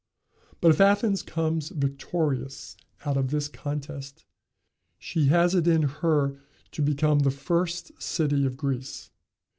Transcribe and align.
But 0.61 0.71
if 0.71 0.81
Athens 0.81 1.21
comes 1.21 1.69
victorious 1.69 2.75
out 3.05 3.17
of 3.17 3.27
this 3.29 3.47
contest, 3.47 4.25
she 4.97 5.27
has 5.27 5.53
it 5.53 5.67
in 5.67 5.83
her 5.83 6.39
to 6.71 6.81
become 6.81 7.19
the 7.19 7.29
first 7.29 8.01
city 8.01 8.43
of 8.47 8.57
Greece. 8.57 9.11